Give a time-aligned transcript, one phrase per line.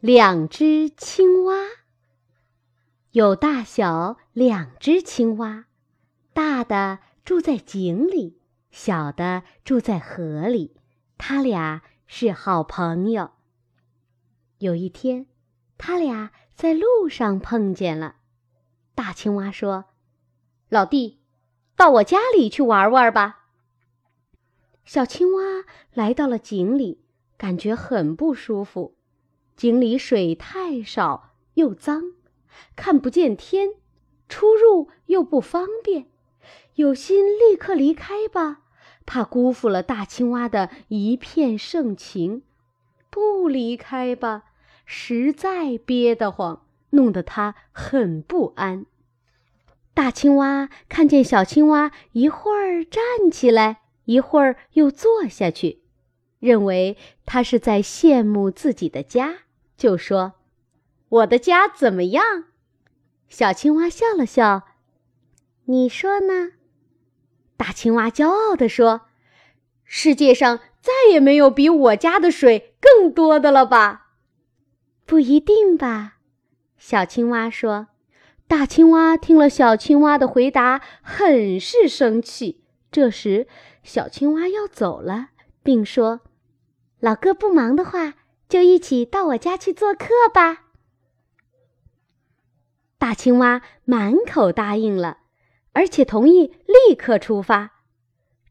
[0.00, 1.54] 两只青蛙。
[3.10, 5.66] 有大小两只青蛙，
[6.32, 8.40] 大的住在井里，
[8.70, 10.74] 小的住在河里。
[11.18, 13.32] 他俩是好朋友。
[14.56, 15.26] 有一天，
[15.76, 18.16] 他俩在路上碰见了。
[18.94, 19.84] 大青蛙说
[20.70, 21.20] ：“老弟，
[21.76, 23.48] 到我家里去玩玩吧。”
[24.86, 25.42] 小青蛙
[25.92, 27.04] 来到了井里，
[27.36, 28.96] 感觉很不舒服。
[29.60, 32.14] 井里水太少又脏，
[32.76, 33.72] 看不见天，
[34.26, 36.06] 出入又不方便，
[36.76, 38.62] 有心立刻离开吧，
[39.04, 42.40] 怕辜负了大青蛙的一片盛情；
[43.10, 44.44] 不离开吧，
[44.86, 48.86] 实在憋得慌，弄得他很不安。
[49.92, 55.82] 大青蛙看见小青蛙一会儿站起来，一会儿又坐下去，
[56.38, 59.40] 认为它是在羡慕自己的家。
[59.80, 60.34] 就说
[61.08, 62.44] ：“我的家怎么样？”
[63.30, 64.64] 小青蛙笑了笑
[65.64, 66.50] ，“你说呢？”
[67.56, 69.08] 大青蛙骄傲地说
[69.84, 74.08] ：“世界上再也没有比我家的水更多的了吧
[75.06, 76.18] ？”“不一定吧。”
[76.76, 77.86] 小青蛙说。
[78.46, 82.64] 大青蛙听了小青蛙的回答，很是生气。
[82.90, 83.46] 这时，
[83.82, 85.28] 小青蛙要走了，
[85.62, 86.20] 并说
[87.00, 88.14] ：“老哥不忙的话。”
[88.50, 90.64] 就一起到我家去做客吧。
[92.98, 95.18] 大青蛙满口答应了，
[95.72, 97.84] 而且同意立刻出发。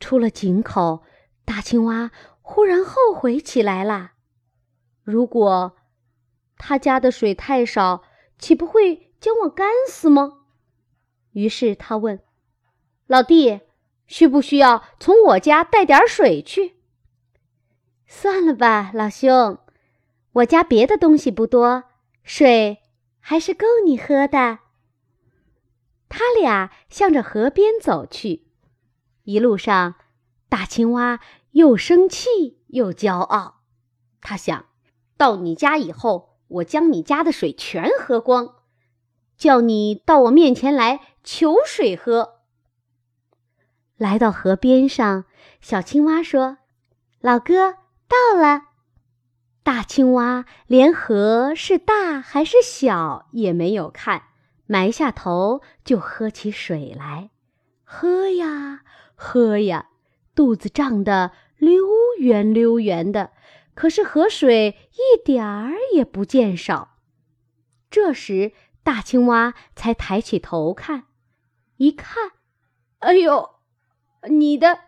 [0.00, 1.04] 出了井口，
[1.44, 4.12] 大青蛙忽然后悔起来了。
[5.04, 5.76] 如果
[6.56, 8.02] 他家的水太少，
[8.38, 10.38] 岂不会将我干死吗？
[11.32, 12.20] 于是他问
[13.06, 13.60] ：“老弟，
[14.06, 16.76] 需不需要从我家带点水去？”
[18.08, 19.58] 算了吧，老兄。
[20.32, 21.84] 我家别的东西不多，
[22.22, 22.78] 水
[23.20, 24.60] 还是够你喝的。
[26.08, 28.46] 他俩向着河边走去，
[29.24, 29.96] 一路上，
[30.48, 31.20] 大青蛙
[31.50, 33.60] 又生气又骄傲。
[34.22, 34.66] 他想
[35.16, 38.54] 到你家以后，我将你家的水全喝光，
[39.36, 42.40] 叫你到我面前来求水喝。
[43.96, 45.26] 来到河边上，
[45.60, 46.58] 小青蛙说
[47.20, 47.72] ：“老哥，
[48.08, 48.68] 到了。”
[49.62, 54.24] 大青蛙连河是大还是小也没有看，
[54.66, 57.30] 埋下头就喝起水来，
[57.84, 58.82] 喝呀
[59.14, 59.90] 喝呀，
[60.34, 61.86] 肚子胀得溜
[62.18, 63.30] 圆溜圆的，
[63.74, 66.96] 可是河水一点儿也不见少。
[67.88, 68.52] 这时，
[68.82, 71.04] 大青蛙才抬起头看，
[71.76, 72.32] 一看，
[72.98, 73.50] 哎呦，
[74.28, 74.80] 你的，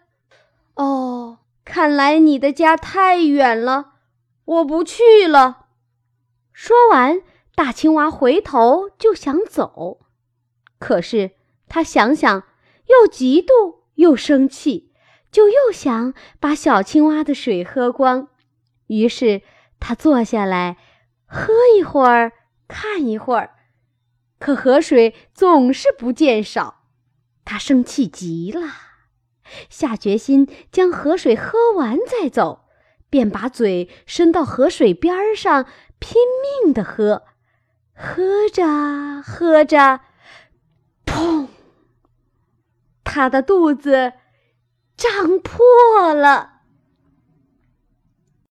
[0.74, 3.94] 哦，看来你的家太远了。
[4.44, 5.66] 我不去了。
[6.53, 7.22] 说完，
[7.55, 10.06] 大青蛙回头就想走，
[10.78, 11.32] 可是
[11.69, 12.44] 他想想，
[12.87, 14.93] 又嫉妒又生气，
[15.31, 18.28] 就又想把小青蛙的水喝光。
[18.87, 19.43] 于是
[19.81, 20.76] 他坐下来，
[21.26, 22.32] 喝一会儿，
[22.69, 23.55] 看一会儿，
[24.38, 26.82] 可河水总是不见少。
[27.44, 28.69] 他生气极了，
[29.69, 32.63] 下决心将河水喝完再走。
[33.14, 35.66] 便把嘴伸到河水边上，
[36.00, 36.16] 拼
[36.64, 37.22] 命地喝，
[37.94, 40.00] 喝着喝着，
[41.06, 41.47] 砰！
[43.04, 44.14] 他的肚子
[44.97, 46.53] 胀破了。